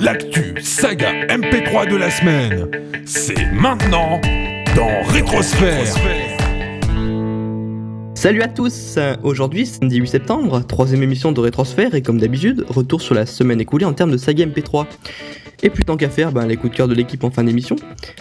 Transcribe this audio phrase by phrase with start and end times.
[0.00, 2.70] L'actu saga MP3 de la semaine,
[3.04, 4.20] c'est maintenant
[4.76, 5.84] dans Rétrosphère.
[8.14, 13.00] Salut à tous Aujourd'hui, samedi 8 septembre, troisième émission de Rétrosphère et comme d'habitude, retour
[13.00, 14.86] sur la semaine écoulée en termes de saga MP3.
[15.62, 17.76] Et plus tant qu'à faire, ben, les coups de cœur de l'équipe en fin d'émission,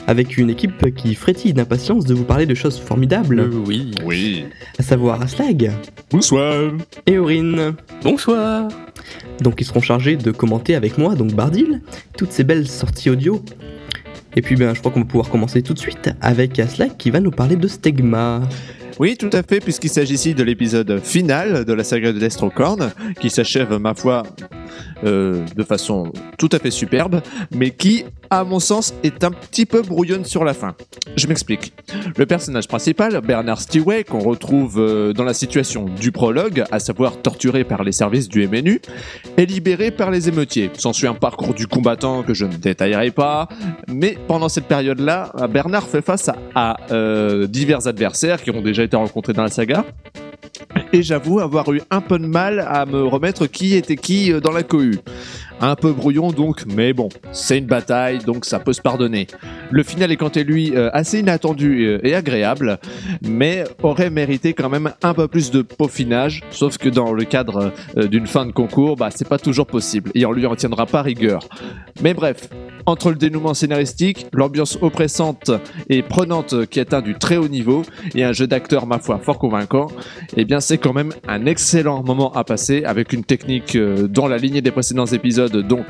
[0.08, 3.92] avec une équipe qui frétille d'impatience de vous parler de choses formidables, Euh, oui.
[4.06, 4.46] Oui.
[4.80, 5.72] à savoir Aslag
[6.12, 6.72] Bonsoir.
[7.06, 7.76] et Aurine.
[8.04, 8.70] Bonsoir.
[9.42, 11.82] Donc ils seront chargés de commenter avec moi, donc Bardil,
[12.18, 13.44] toutes ces belles sorties audio.
[14.38, 17.10] Et puis ben, je crois qu'on va pouvoir commencer tout de suite avec Aslag qui
[17.12, 18.42] va nous parler de Stegma.
[18.98, 22.92] Oui, tout à fait, puisqu'il s'agit ici de l'épisode final de la saga de Destrocorn,
[23.20, 24.24] qui s'achève, ma foi,
[25.06, 29.66] euh, de façon tout à fait superbe, mais qui, à mon sens, est un petit
[29.66, 30.76] peu brouillonne sur la fin.
[31.16, 31.74] Je m'explique.
[32.18, 37.22] Le personnage principal, Bernard Stewart, qu'on retrouve euh, dans la situation du prologue, à savoir
[37.22, 38.82] torturé par les services du MNU,
[39.38, 40.72] est libéré par les émeutiers.
[40.78, 43.48] S'ensuit un parcours du combattant que je ne détaillerai pas,
[43.88, 48.84] mais pendant cette période-là, Bernard fait face à, à, euh, divers adversaires qui ont déjà
[48.84, 49.86] été rencontrés dans la saga.
[50.94, 54.40] Et j'avoue avoir eu un peu de mal à me remettre qui était qui euh,
[54.40, 55.00] dans la cohue.
[55.62, 59.28] Un peu brouillon donc, mais bon, c'est une bataille, donc ça peut se pardonner.
[59.72, 62.78] Le final est quant à lui euh, assez inattendu euh, et agréable,
[63.22, 67.72] mais aurait mérité quand même un peu plus de peaufinage, sauf que dans le cadre
[67.98, 71.02] euh, d'une fin de concours, bah c'est pas toujours possible, et on lui retiendra pas
[71.02, 71.48] rigueur.
[72.02, 72.50] Mais bref,
[72.86, 75.52] entre le dénouement scénaristique, l'ambiance oppressante
[75.90, 79.40] et prenante qui atteint du très haut niveau, et un jeu d'acteur ma foi fort
[79.40, 79.88] convaincant,
[80.36, 84.38] eh bien c'est quand même un excellent moment à passer avec une technique dans la
[84.38, 85.86] lignée des précédents épisodes donc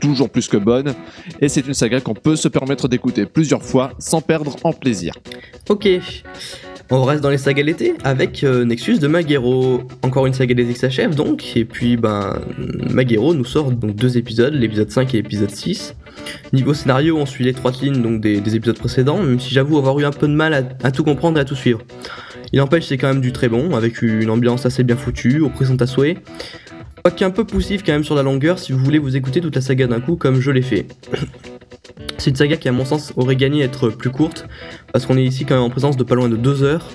[0.00, 0.94] toujours plus que bonne
[1.40, 5.14] et c'est une saga qu'on peut se permettre d'écouter plusieurs fois sans perdre en plaisir.
[5.68, 5.88] Ok.
[6.92, 9.82] On reste dans les sagas l'été avec euh, Nexus de Magero.
[10.02, 12.40] Encore une saga qui s'achève donc, et puis ben
[12.90, 15.94] Magero nous sort donc deux épisodes, l'épisode 5 et l'épisode 6.
[16.52, 19.78] Niveau scénario, on suit les trois lignes donc des, des épisodes précédents, même si j'avoue
[19.78, 21.80] avoir eu un peu de mal à, tout comprendre et à tout suivre.
[22.52, 25.82] Il empêche, c'est quand même du très bon, avec une ambiance assez bien foutue, oppressante
[25.82, 26.16] à souhait.
[27.02, 29.54] Quoique un peu poussif quand même sur la longueur si vous voulez vous écouter toute
[29.54, 30.86] la saga d'un coup comme je l'ai fait.
[32.18, 34.46] C'est une saga qui à mon sens aurait gagné à être plus courte,
[34.92, 36.90] parce qu'on est ici quand même en présence de pas loin de deux heures.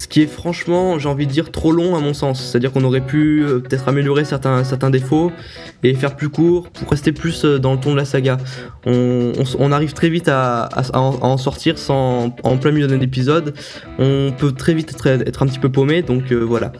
[0.00, 2.42] Ce qui est franchement, j'ai envie de dire, trop long à mon sens.
[2.42, 5.30] C'est-à-dire qu'on aurait pu euh, peut-être améliorer certains, défauts
[5.84, 8.38] et faire plus court pour rester plus euh, dans le ton de la saga.
[8.84, 13.54] On, arrive très vite à, en, sortir sans, en plein milieu d'un épisode.
[14.00, 16.72] On peut très vite être, être un petit peu paumé, donc euh, voilà.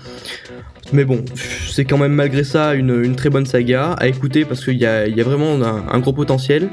[0.92, 1.24] Mais bon,
[1.70, 5.06] c'est quand même malgré ça une, très bonne saga à écouter parce qu'il y a,
[5.24, 6.70] vraiment un, gros potentiel.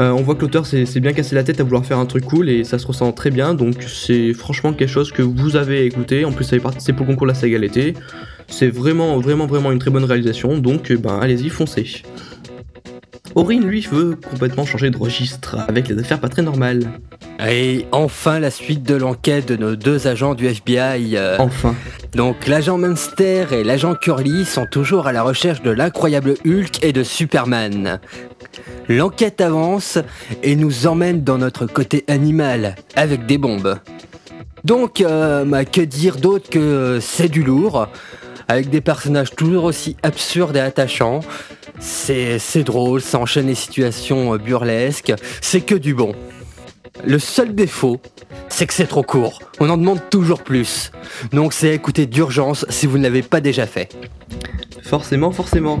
[0.00, 2.24] Euh, on voit que l'auteur s'est bien cassé la tête à vouloir faire un truc
[2.24, 5.84] cool et ça se ressent très bien, donc c'est franchement quelque chose que vous avez
[5.84, 6.24] écouté.
[6.24, 7.94] En plus, ça partie pour concours de la saga l'été.
[8.46, 12.02] C'est vraiment, vraiment, vraiment une très bonne réalisation, donc euh, ben allez-y, foncez.
[13.38, 16.90] Aurine, lui, veut complètement changer de registre avec les affaires pas très normales.
[17.48, 21.16] Et enfin la suite de l'enquête de nos deux agents du FBI.
[21.16, 21.76] euh, Enfin.
[22.16, 26.92] Donc l'agent Munster et l'agent Curly sont toujours à la recherche de l'incroyable Hulk et
[26.92, 28.00] de Superman.
[28.88, 29.98] L'enquête avance
[30.42, 33.78] et nous emmène dans notre côté animal avec des bombes.
[34.64, 37.86] Donc, euh, bah, que dire d'autre que euh, c'est du lourd,
[38.48, 41.20] avec des personnages toujours aussi absurdes et attachants.
[41.80, 46.14] C'est drôle, ça enchaîne les situations euh, burlesques, c'est que du bon.
[47.04, 48.00] Le seul défaut,
[48.48, 49.40] c'est que c'est trop court.
[49.60, 50.90] On en demande toujours plus.
[51.32, 53.94] Donc c'est écouter d'urgence si vous ne l'avez pas déjà fait.
[54.82, 55.78] Forcément, forcément.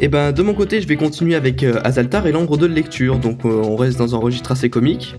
[0.00, 3.18] Et ben de mon côté, je vais continuer avec euh, Azaltar et l'ombre de lecture.
[3.18, 5.16] Donc euh, on reste dans un registre assez comique.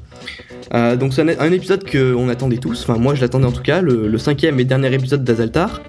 [0.71, 2.81] Donc c'est un, épisode qu'on attendait tous.
[2.83, 5.81] Enfin moi je l'attendais en tout cas, le cinquième et dernier épisode d'Azaltar.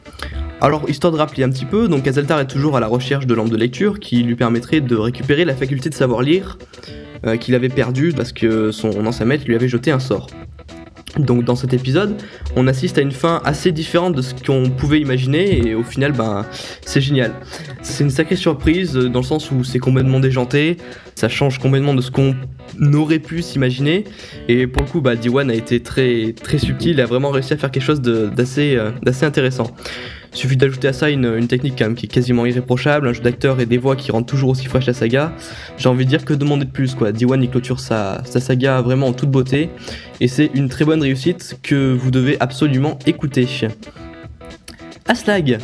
[0.60, 3.34] Alors histoire de rappeler un petit peu, donc Azaltar est toujours à la recherche de
[3.34, 6.58] l'ombre de lecture qui lui permettrait de récupérer la faculté de savoir lire
[7.26, 10.28] euh, qu'il avait perdue parce que son ancien maître lui avait jeté un sort.
[11.18, 12.20] Donc dans cet épisode,
[12.56, 16.12] on assiste à une fin assez différente de ce qu'on pouvait imaginer et au final,
[16.12, 16.46] ben,
[16.84, 17.32] c'est génial.
[17.82, 20.78] C'est une sacrée surprise euh, dans le sens où c'est complètement déjanté,
[21.14, 22.34] ça change complètement de ce qu'on
[22.94, 24.04] aurait pu s'imaginer
[24.48, 27.52] et pour le coup, bah, D1 a été très très subtil, il a vraiment réussi
[27.52, 29.74] à faire quelque chose euh, d'assez intéressant.
[30.36, 33.64] Il suffit d'ajouter à ça une, technique qui est quasiment irréprochable, un jeu d'acteurs et
[33.64, 35.32] des voix qui rendent toujours aussi fraîche la saga.
[35.78, 37.10] J'ai envie de dire que demander de plus quoi.
[37.10, 39.70] D1 il clôture sa, sa saga vraiment en toute beauté
[40.20, 43.48] et c'est une très bonne réussite que vous devez absolument écouter.
[45.06, 45.58] Aslag,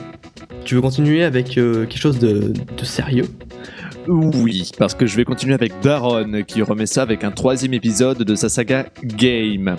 [0.65, 3.27] tu veux continuer avec euh, quelque chose de sérieux?
[4.09, 8.19] Oui, parce que je vais continuer avec Daron qui remet ça avec un troisième épisode
[8.19, 9.77] de sa saga Game.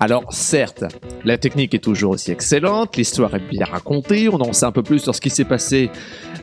[0.00, 0.84] Alors certes,
[1.24, 4.82] la technique est toujours aussi excellente, l'histoire est bien racontée, on en sait un peu
[4.82, 5.90] plus sur ce qui s'est passé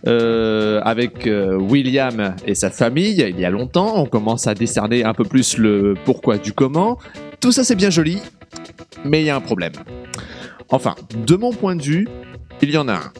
[0.07, 5.03] euh, avec euh, William et sa famille il y a longtemps, on commence à décerner
[5.03, 6.97] un peu plus le pourquoi du comment.
[7.39, 8.19] Tout ça c'est bien joli,
[9.05, 9.73] mais il y a un problème.
[10.69, 10.95] Enfin,
[11.27, 12.07] de mon point de vue,
[12.61, 13.11] il y en a un.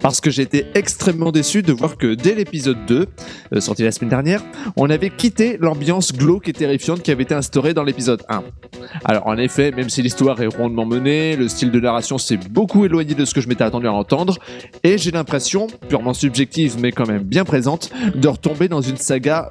[0.00, 3.06] Parce que j'étais extrêmement déçu de voir que dès l'épisode 2,
[3.54, 4.42] euh, sorti la semaine dernière,
[4.76, 8.42] on avait quitté l'ambiance glauque et terrifiante qui avait été instaurée dans l'épisode 1.
[9.04, 12.84] Alors en effet, même si l'histoire est rondement menée, le style de narration s'est beaucoup
[12.84, 14.38] éloigné de ce que je m'étais attendu à entendre,
[14.82, 19.50] et j'ai l'impression, purement subjective mais quand même bien présente, de retomber dans une saga,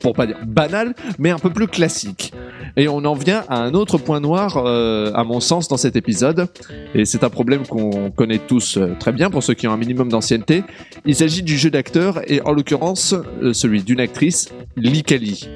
[0.00, 2.32] pour pas dire banale, mais un peu plus classique.
[2.76, 5.96] Et on en vient à un autre point noir, euh, à mon sens, dans cet
[5.96, 6.48] épisode,
[6.94, 9.76] et c'est un problème qu'on connaît tous euh, très bien pour ceux qui ont un
[9.76, 10.62] minimum d'ancienneté.
[11.04, 15.48] Il s'agit du jeu d'acteur, et en l'occurrence, euh, celui d'une actrice, Likali.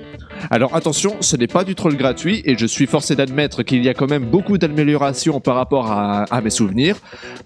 [0.50, 3.88] Alors attention, ce n'est pas du troll gratuit et je suis forcé d'admettre qu'il y
[3.88, 6.96] a quand même beaucoup d'améliorations par rapport à, à mes souvenirs,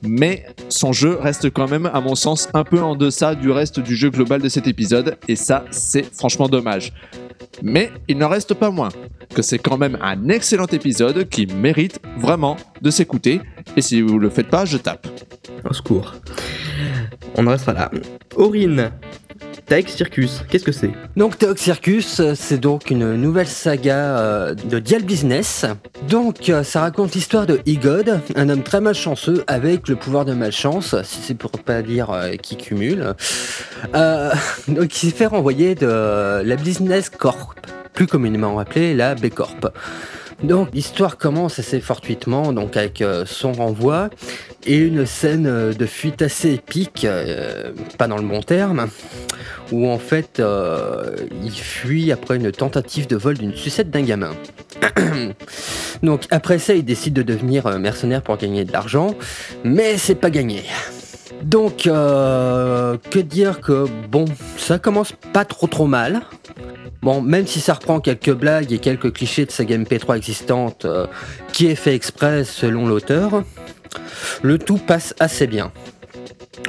[0.03, 3.81] mais son jeu reste quand même, à mon sens, un peu en deçà du reste
[3.81, 6.93] du jeu global de cet épisode et ça, c'est franchement dommage.
[7.63, 8.91] Mais il n'en reste pas moins
[9.35, 13.41] que c'est quand même un excellent épisode qui mérite vraiment de s'écouter
[13.77, 15.07] et si vous le faites pas, je tape.
[15.69, 16.15] Au secours.
[17.37, 17.91] On en restera là.
[18.37, 18.93] Aurine,
[19.67, 20.91] Taek Circus, qu'est-ce que c'est?
[21.17, 25.67] Donc Teok Circus, euh, c'est donc une nouvelle saga euh, de Dial Business.
[26.09, 30.35] Donc euh, ça raconte l'histoire de Igod, un homme très malchanceux avec le pouvoir de
[30.35, 32.11] malchance, si c'est pour pas dire
[32.43, 33.15] qui cumule.
[33.93, 37.57] Il s'est fait renvoyer de la Business Corp,
[37.93, 39.73] plus communément appelée la B Corp.
[40.43, 44.11] Donc l'histoire commence assez fortuitement, donc avec euh, son renvoi
[44.67, 48.89] et une scène euh, de fuite assez épique, euh, pas dans le bon terme,
[49.73, 50.43] où en fait
[51.43, 54.33] il fuit après une tentative de vol d'une sucette d'un gamin.
[56.03, 59.15] donc après ça, il décide de devenir mercenaire pour gagner de l'argent,
[59.65, 60.65] mais c'est pas gagné.
[61.43, 66.23] Donc, que dire que bon, ça commence pas trop trop mal.
[67.03, 71.07] Bon, même si ça reprend quelques blagues et quelques clichés de saga MP3 existantes, euh,
[71.53, 73.45] qui est fait exprès selon l'auteur,
[74.43, 75.73] le tout passe assez bien.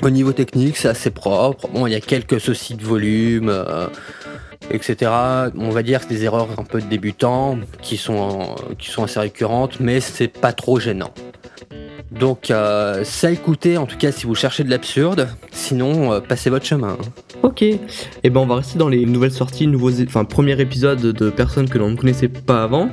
[0.04, 1.68] Au niveau technique, c'est assez propre.
[1.70, 3.88] Bon, il y a quelques soucis de volume, euh,
[4.70, 5.12] etc.
[5.58, 9.04] On va dire que c'est des erreurs un peu de débutants qui sont, qui sont
[9.04, 11.14] assez récurrentes, mais c'est pas trop gênant.
[12.12, 15.28] Donc, euh, ça écoutez en tout cas si vous cherchez de l'absurde.
[15.52, 16.98] Sinon, euh, passez votre chemin.
[17.44, 17.62] Ok.
[17.62, 17.80] Et
[18.30, 19.92] ben on va rester dans les nouvelles sorties, nouveaux,
[20.30, 22.90] premier épisode de personnes que l'on ne connaissait pas avant,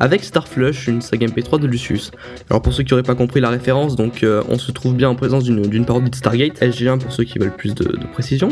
[0.00, 2.10] avec Starflush, une saga MP3 de Lucius.
[2.50, 5.08] Alors pour ceux qui n'auraient pas compris la référence, donc euh, on se trouve bien
[5.08, 8.50] en présence d'une parodie de Stargate, SG1 pour ceux qui veulent plus de précision.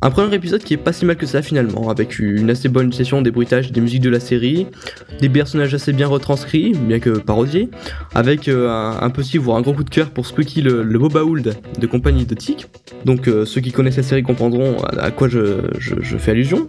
[0.00, 2.92] Un premier épisode qui est pas si mal que ça finalement, avec une assez bonne
[2.92, 4.68] session des bruitages des musiques de la série,
[5.20, 7.68] des personnages assez bien retranscrits, bien que parodiés,
[8.14, 11.24] avec euh, un, petit voire un gros coup de cœur pour Squeaky le, le Boba
[11.24, 12.68] Ould de compagnie de Tic.
[13.04, 16.68] Donc euh, ceux qui connaissent la série comprendront à, quoi je fais allusion.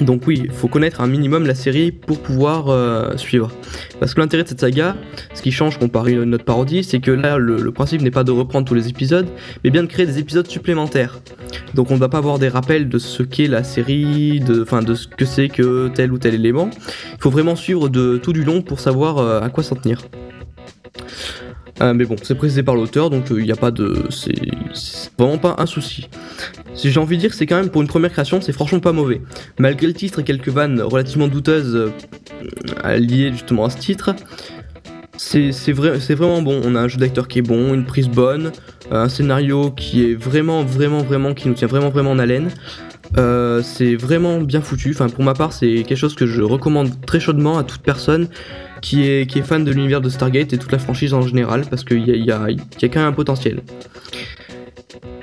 [0.00, 3.50] Donc oui, il faut connaître un minimum la série pour pouvoir euh, suivre.
[3.98, 4.96] Parce que l'intérêt de cette saga,
[5.34, 8.30] ce qui change comparé à notre parodie, c'est que là, le, principe n'est pas de
[8.30, 9.26] reprendre tous les épisodes,
[9.64, 11.20] mais bien de créer des épisodes supplémentaires.
[11.74, 14.94] Donc on ne va pas avoir des rappels de ce qu'est la série, de, de
[14.94, 16.70] ce que c'est que tel ou tel élément.
[17.14, 20.02] Il faut vraiment suivre de tout du long pour savoir euh, à quoi s'en tenir.
[21.80, 24.06] Euh, mais bon, c'est précisé par l'auteur, donc il n'y a pas de.
[24.10, 24.34] C'est
[25.18, 26.08] vraiment pas un souci.
[26.74, 28.92] Si j'ai envie de dire, c'est quand même pour une première création, c'est franchement pas
[28.92, 29.20] mauvais.
[29.58, 31.74] Malgré le titre et quelques vannes relativement douteuses
[32.84, 34.14] euh, liées justement à ce titre,
[35.16, 36.60] c'est c'est vrai, c'est vraiment bon.
[36.64, 38.52] On a un jeu d'acteur qui est bon, une prise bonne,
[38.92, 42.50] euh, un scénario qui est vraiment, vraiment, vraiment, qui nous tient vraiment, vraiment en haleine.
[43.16, 44.90] Euh, c'est vraiment bien foutu.
[44.90, 48.28] Enfin, pour ma part, c'est quelque chose que je recommande très chaudement à toute personne
[48.80, 52.06] qui est, fan de l'univers de Stargate et toute la franchise en général, parce qu'il
[52.06, 53.62] y a, y, y a quand même un potentiel.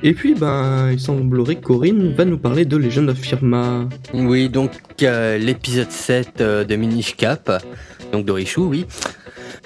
[0.02, 3.88] Et puis, ben, il semblerait que Corinne va nous parler de Legend of Firma.
[4.14, 4.70] Oui, donc
[5.02, 7.64] euh, l'épisode 7 euh, de Minish Cap,
[8.12, 8.86] donc d'Orishu, oui.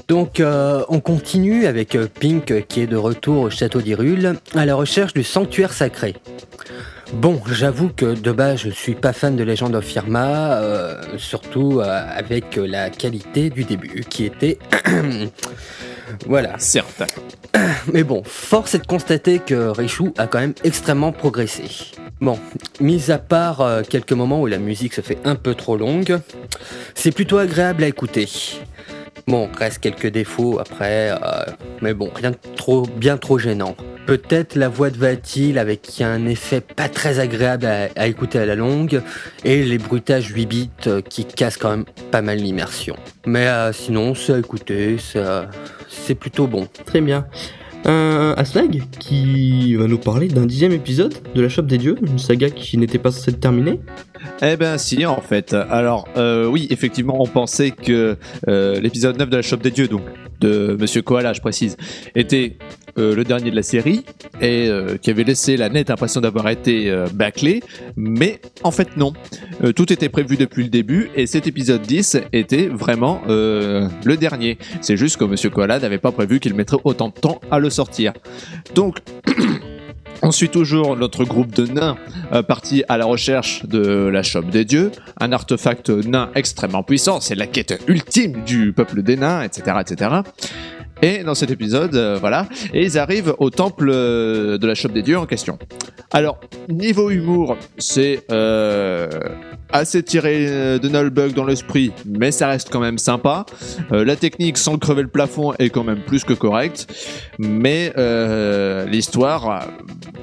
[0.08, 4.74] Donc euh, on continue avec Pink qui est de retour au château d'Hyrule à la
[4.74, 6.16] recherche du sanctuaire sacré.
[7.14, 11.80] Bon, j'avoue que de base je suis pas fan de Legend of Firma, euh, surtout
[11.80, 14.58] euh, avec la qualité du début qui était...
[16.26, 16.58] voilà.
[16.58, 17.02] Certes.
[17.92, 21.64] Mais bon, force est de constater que Rishu a quand même extrêmement progressé.
[22.20, 22.38] Bon,
[22.80, 26.20] mis à part euh, quelques moments où la musique se fait un peu trop longue,
[26.94, 28.28] c'est plutôt agréable à écouter.
[29.26, 31.16] Bon, reste quelques défauts après, euh,
[31.82, 33.76] mais bon, rien de trop, bien trop gênant.
[34.06, 38.56] peut-être la voix de Vatil avec un effet pas très agréable à, écouter à la
[38.56, 39.02] longue
[39.44, 42.96] et les bruitages 8 bits euh, qui cassent quand même pas mal l'immersion.
[43.26, 44.96] Mais euh, sinon, c'est à écouter,
[45.88, 46.66] c'est plutôt bon.
[46.86, 47.26] Très bien.
[47.84, 52.18] Un Aslag qui va nous parler d'un dixième épisode de la Shop des Dieux, une
[52.18, 53.80] saga qui n'était pas censée être terminée.
[54.42, 55.54] Eh ben si en fait.
[55.54, 58.16] Alors euh, oui, effectivement, on pensait que
[58.48, 60.02] euh, l'épisode 9 de la Shop des Dieux, donc
[60.40, 61.76] de Monsieur Koala, je précise,
[62.14, 62.56] était
[62.98, 64.04] euh, le dernier de la série
[64.40, 64.70] et
[65.02, 67.62] qui avait laissé la nette impression d'avoir été bâclé,
[67.96, 69.12] mais en fait non.
[69.76, 74.56] Tout était prévu depuis le début et cet épisode 10 était vraiment le dernier.
[74.80, 77.68] C'est juste que Monsieur Koala n'avait pas prévu qu'il mettrait autant de temps à le
[77.68, 78.14] sortir.
[78.74, 78.98] Donc
[80.22, 81.96] On suit toujours notre groupe de nains
[82.32, 87.20] euh, partis à la recherche de la chope des dieux, un artefact nain extrêmement puissant,
[87.20, 89.78] c'est la quête ultime du peuple des nains, etc.
[89.80, 90.10] etc.
[91.00, 94.92] Et dans cet épisode, euh, voilà, et ils arrivent au temple euh, de la chope
[94.92, 95.58] des dieux en question.
[96.12, 99.08] Alors, niveau humour, c'est euh,
[99.72, 103.46] assez tiré euh, de Nullbug dans l'esprit, mais ça reste quand même sympa.
[103.92, 106.92] Euh, la technique sans crever le plafond est quand même plus que correcte,
[107.38, 109.68] mais euh, l'histoire,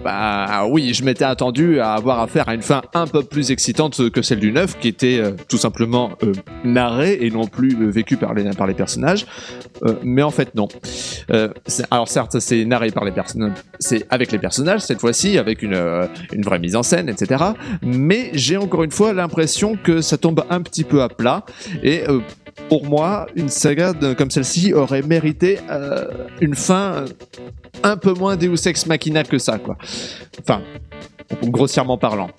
[0.07, 4.09] bah oui, je m'étais attendu à avoir affaire à une fin un peu plus excitante
[4.09, 6.31] que celle du 9, qui était euh, tout simplement euh,
[6.63, 9.25] narrée et non plus euh, vécue par les, personnages.
[10.03, 10.69] Mais en fait, non.
[11.91, 15.75] Alors certes, c'est narré par les personnages, c'est avec les personnages cette fois-ci, avec une,
[16.37, 17.43] vraie mise en scène, etc.
[17.81, 21.43] Mais j'ai encore une fois l'impression que ça tombe un petit peu à plat
[21.83, 22.03] et
[22.69, 25.59] pour moi, une saga comme celle-ci aurait mérité
[26.41, 27.05] une fin
[27.83, 29.77] un peu moins Deus Ex Machina que ça, quoi.
[30.39, 30.61] Enfin,
[31.43, 32.29] grossièrement parlant.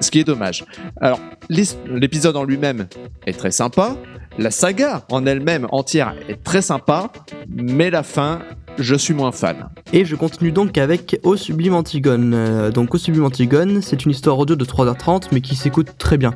[0.00, 0.64] Ce qui est dommage.
[1.00, 2.86] Alors, l'épisode en lui-même
[3.26, 3.96] est très sympa.
[4.38, 7.10] La saga en elle-même entière est très sympa,
[7.48, 8.40] mais la fin,
[8.78, 9.68] je suis moins fan.
[9.92, 12.32] Et je continue donc avec Au Sublime Antigone.
[12.32, 16.16] Euh, donc Au Sublime Antigone, c'est une histoire audio de 3h30 mais qui s'écoute très
[16.16, 16.32] bien.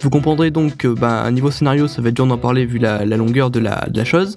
[0.00, 3.04] Vous comprendrez donc que bah, niveau scénario ça va être dur d'en parler vu la,
[3.04, 4.36] longueur de la chose.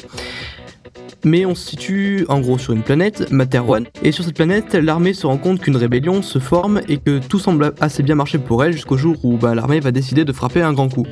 [1.23, 5.13] Mais on se situe en gros sur une planète, Materwan, et sur cette planète, l'armée
[5.13, 8.63] se rend compte qu'une rébellion se forme et que tout semble assez bien marcher pour
[8.63, 11.05] elle jusqu'au jour où bah, l'armée va décider de frapper un grand coup.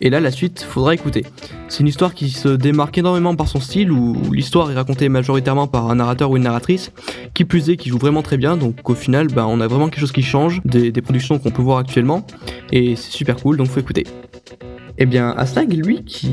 [0.00, 1.24] Et là, la suite, faudra écouter.
[1.68, 5.68] C'est une histoire qui se démarque énormément par son style, où l'histoire est racontée majoritairement
[5.68, 6.90] par un narrateur ou une narratrice,
[7.34, 9.88] qui plus est, qui joue vraiment très bien, donc au final, bah, on a vraiment
[9.88, 12.26] quelque chose qui change des, des productions qu'on peut voir actuellement,
[12.72, 14.04] et c'est super cool, donc faut écouter.
[15.02, 16.30] Et bien, Astag, lui, qui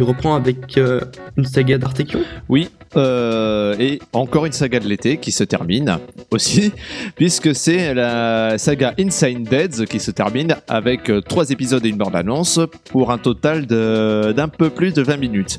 [0.00, 1.00] reprend avec euh,
[1.36, 2.20] une saga d'Artekion.
[2.48, 5.98] Oui, euh, et encore une saga de l'été qui se termine
[6.30, 6.70] aussi,
[7.16, 11.96] puisque c'est la saga Insane Deads qui se termine avec euh, trois épisodes et une
[11.96, 15.58] bande-annonce pour un total d'un peu plus de 20 minutes.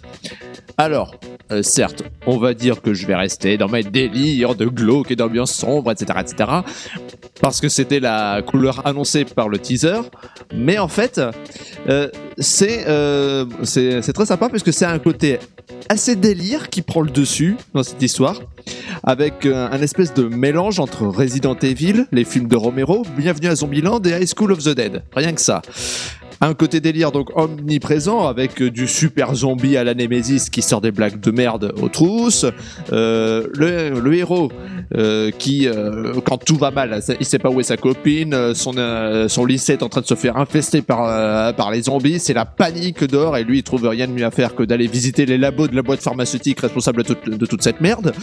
[0.77, 1.15] Alors,
[1.61, 5.53] certes, on va dire que je vais rester dans mes délires de glauque et d'ambiance
[5.53, 6.49] sombre, etc., etc.,
[7.39, 10.01] parce que c'était la couleur annoncée par le teaser,
[10.53, 11.21] mais en fait,
[11.89, 15.39] euh, c'est euh, c'est très sympa puisque c'est un côté
[15.89, 18.41] assez délire qui prend le dessus dans cette histoire,
[19.03, 23.55] avec euh, un espèce de mélange entre Resident Evil, les films de Romero, Bienvenue à
[23.55, 25.03] Zombieland et High School of the Dead.
[25.15, 25.61] Rien que ça.
[26.41, 30.81] Un côté délire donc omniprésent avec euh, du super zombie à la Nemesis qui sort
[30.81, 32.45] des blagues de merde aux trousses,
[32.91, 34.51] euh, le, héros
[34.95, 35.67] euh, qui,
[36.25, 38.73] quand tout va mal, il sait pas où est sa copine, son,
[39.27, 42.45] son lycée est en train de se faire infester par, par les zombies, c'est la
[42.45, 45.37] panique dehors et lui il trouve rien de mieux à faire que d'aller visiter les
[45.37, 48.13] labos de la boîte pharmaceutique responsable de, de toute cette merde.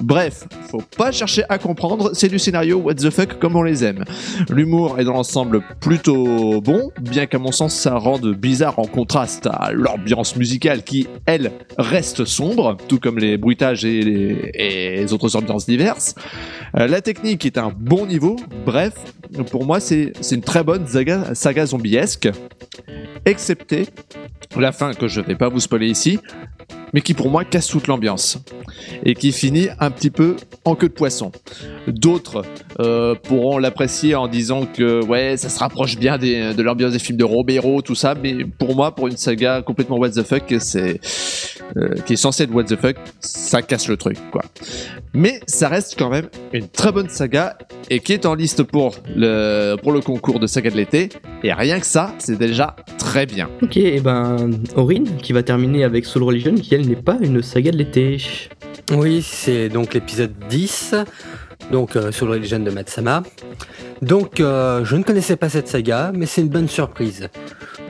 [0.00, 3.84] Bref, faut pas chercher à comprendre, c'est du scénario what the fuck comme on les
[3.84, 4.04] aime.
[4.50, 9.46] L'humour est dans l'ensemble plutôt bon, bien qu'à mon sens ça rende bizarre en contraste
[9.50, 15.66] à l'ambiance musicale qui, elle, reste sombre, tout comme les bruitages et les, autres ambiances
[15.66, 16.14] diverses.
[16.76, 18.94] Euh, la technique est un bon niveau, bref,
[19.50, 22.28] pour moi c'est une très bonne saga, saga zombiesque,
[23.24, 23.86] excepté
[24.56, 26.18] la fin que je vais pas vous spoiler ici,
[26.94, 28.38] mais qui pour moi casse toute l'ambiance
[29.04, 31.32] et qui finit un petit peu en queue de poisson.
[31.88, 32.44] D'autres
[32.80, 37.18] euh, pourront l'apprécier en disant que ouais, ça se rapproche bien de l'ambiance des films
[37.18, 41.00] de Romero, tout ça, mais pour moi, pour une saga complètement what the fuck, c'est
[41.76, 44.42] euh, qui est censée être what the fuck, ça casse le truc, quoi.
[45.12, 47.58] Mais ça reste quand même une très bonne saga
[47.90, 51.08] et qui est en liste pour le pour le concours de saga de l'été.
[51.42, 52.76] Et rien que ça, c'est déjà
[53.14, 53.48] très bien.
[53.62, 57.42] Ok, et ben, Aurine, qui va terminer avec Soul Religion, qui elle n'est pas une
[57.42, 58.16] saga de l'été.
[58.92, 60.96] Oui, c'est donc l'épisode 10,
[61.70, 63.22] donc euh, le Religion de Matsama.
[64.02, 67.28] Donc, euh, je ne connaissais pas cette saga, mais c'est une bonne surprise.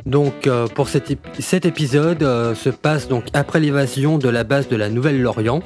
[0.05, 4.45] Donc, euh, pour cet, ép- cet épisode, euh, se passe donc après l'évasion de la
[4.45, 5.63] base de la Nouvelle-Lorient.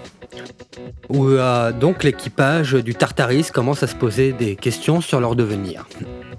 [1.08, 5.88] où euh, donc l'équipage du Tartaris commence à se poser des questions sur leur devenir.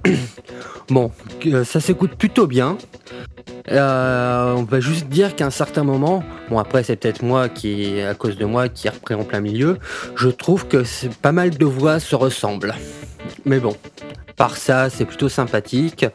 [0.90, 1.12] bon,
[1.48, 2.78] euh, ça s'écoute plutôt bien.
[3.72, 8.02] Euh, on va juste dire qu'à un certain moment, bon après c'est peut-être moi qui,
[8.02, 9.78] à cause de moi, qui repris en plein milieu,
[10.16, 10.84] je trouve que
[11.22, 12.74] pas mal de voix se ressemblent.
[13.46, 13.76] Mais bon,
[14.38, 16.06] par ça c'est plutôt sympathique.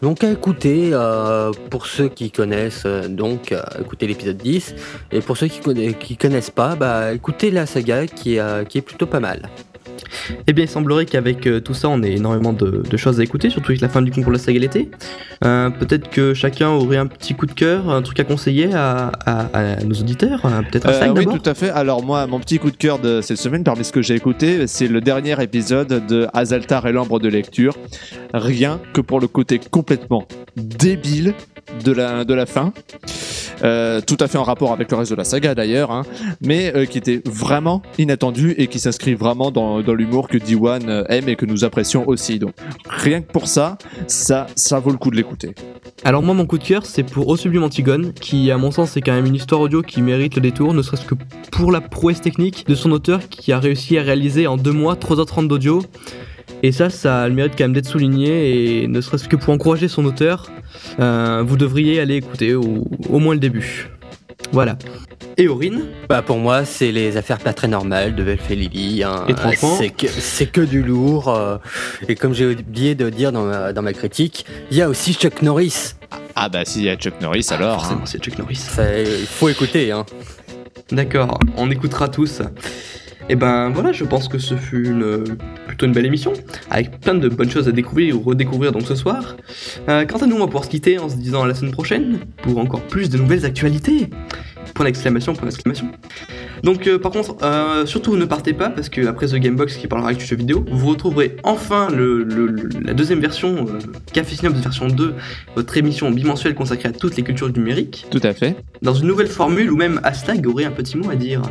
[0.00, 4.74] Donc à écouter euh, pour ceux qui connaissent, donc écoutez l'épisode 10,
[5.10, 9.06] et pour ceux qui, conna- qui connaissent pas, bah écoutez la saga qui est plutôt
[9.06, 9.48] pas mal.
[10.46, 13.22] Eh bien, il semblerait qu'avec euh, tout ça, on ait énormément de, de choses à
[13.24, 14.90] écouter, surtout avec la fin du concours de la saga l'été.
[15.44, 19.10] Euh, Peut-être que chacun aurait un petit coup de cœur, un truc à conseiller à,
[19.26, 20.44] à- à nos auditeurs.
[20.46, 21.70] euh, Peut-être un Euh, oui, tout à fait.
[21.70, 24.66] Alors moi, mon petit coup de cœur de cette semaine, parmi ce que j'ai écouté,
[24.66, 27.76] c'est le dernier épisode de Azaltar et l'ambre de lecture.
[28.34, 30.26] Rien que pour le côté complètement
[30.56, 31.34] débile
[31.84, 32.72] de la, de la fin.
[33.64, 36.02] Euh, tout à fait en rapport avec le reste de la saga d'ailleurs, hein,
[36.40, 40.86] mais euh, qui était vraiment inattendu et qui s'inscrit vraiment dans, dans l'humour que Diwan
[40.88, 42.38] euh, aime et que nous apprécions aussi.
[42.38, 42.52] Donc
[42.88, 45.54] rien que pour ça, ça, ça vaut le coup de l'écouter.
[46.04, 48.90] Alors moi mon coup de cœur c'est pour Au Sublime Antigone qui à mon sens
[48.90, 51.14] c'est quand même une histoire audio qui mérite le détour ne serait-ce que
[51.50, 54.94] pour la prouesse technique de son auteur qui a réussi à réaliser en deux mois
[54.94, 55.82] 3h30 d'audio
[56.62, 59.88] et ça ça le mérite quand même d'être souligné et ne serait-ce que pour encourager
[59.88, 60.52] son auteur
[61.00, 63.90] euh, vous devriez aller écouter au moins le début
[64.52, 64.78] voilà
[65.38, 69.02] et Aurine Bah pour moi c'est les affaires pas très normales de Velf et Lily.
[69.04, 69.24] hein.
[69.28, 71.28] Et franchement- c'est que, c'est que du lourd.
[71.28, 71.56] euh,
[72.08, 75.14] et comme j'ai oublié de dire dans ma, dans ma critique, il y a aussi
[75.14, 75.94] Chuck Norris.
[76.34, 77.76] Ah bah s'il y a Chuck Norris alors.
[77.76, 77.78] hein.
[77.78, 79.92] forcément c'est Chuck Norris Il faut écouter.
[79.92, 80.04] Hein.
[80.90, 82.42] D'accord, on écoutera tous.
[83.30, 86.32] Et ben voilà, je pense que ce fut une, plutôt une belle émission,
[86.70, 89.36] avec plein de bonnes choses à découvrir ou redécouvrir donc ce soir.
[89.90, 91.72] Euh, quant à nous, on va pouvoir se quitter en se disant à la semaine
[91.72, 94.08] prochaine, pour encore plus de nouvelles actualités.
[94.74, 95.88] Point d'exclamation, point d'exclamation.
[96.62, 99.86] Donc euh, par contre, euh, surtout ne partez pas, parce que après The Gamebox qui
[99.86, 103.78] parlera avec du jeu vidéo, vous retrouverez enfin le, le- le- la deuxième version, euh,
[104.12, 105.14] Café Cinéma version 2,
[105.56, 108.56] votre émission bimensuelle consacrée à toutes les cultures numériques, Tout à fait.
[108.82, 111.42] dans une nouvelle formule où même Hashtag aurait un petit mot à dire.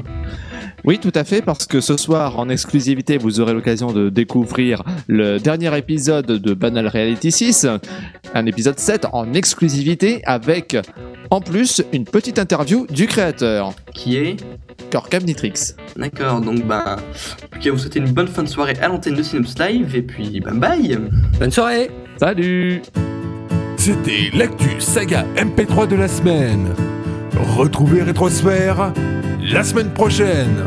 [0.86, 4.84] Oui, tout à fait, parce que ce soir, en exclusivité, vous aurez l'occasion de découvrir
[5.08, 7.68] le dernier épisode de Banal Reality 6,
[8.34, 10.78] un épisode 7 en exclusivité avec,
[11.30, 14.38] en plus, une petite interview du créateur, Qui est
[14.92, 15.74] Corcam Nitrix.
[15.96, 16.98] D'accord, donc bah,
[17.56, 20.40] ok, vous souhaitez une bonne fin de soirée à l'antenne de Cineps Live, et puis
[20.40, 20.98] bah bye
[21.40, 22.82] Bonne soirée Salut
[23.78, 26.70] C'était l'actu saga MP3 de la semaine.
[27.58, 28.94] Retrouvez Rétrosphère
[29.52, 30.64] la semaine prochaine.